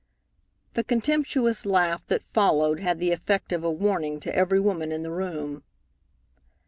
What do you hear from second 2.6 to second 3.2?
had the